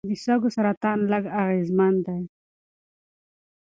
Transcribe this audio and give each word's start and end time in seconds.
د 0.09 0.11
سږو 0.23 0.49
سرطان 0.55 0.99
لږ 1.11 1.23
اغېزمن 1.41 1.93
دی. 2.05 2.21